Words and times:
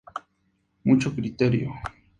Mucho 0.83 1.13
criterio. 1.15 1.71